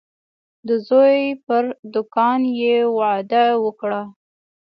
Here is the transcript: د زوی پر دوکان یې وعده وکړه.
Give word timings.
د 0.67 0.69
زوی 0.87 1.17
پر 1.45 1.63
دوکان 1.93 2.41
یې 2.61 2.75
وعده 2.97 3.45
وکړه. 3.63 4.01